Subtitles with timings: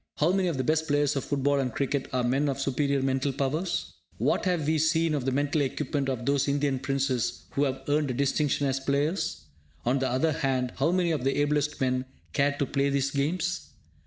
[0.17, 3.31] How many of the best players of football and cricket are men of superior mental
[3.31, 3.93] powers?
[4.17, 8.09] What have we seen of the mental equipment of those Indian Princes who have earned
[8.09, 9.43] a distinction as players?
[9.85, 13.73] On the other hand, how many of the ablest men care to play these games?